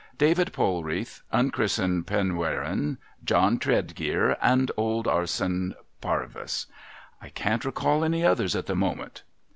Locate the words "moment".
8.75-9.21